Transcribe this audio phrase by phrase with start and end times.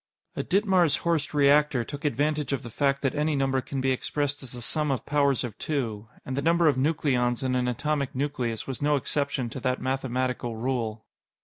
[0.35, 4.41] A Ditmars Horst reactor took advantage of the fact that any number can be expressed
[4.41, 8.15] as the sum of powers of two and the number of nucleons in an atomic
[8.15, 11.05] nucleus was no exception to that mathematical rule.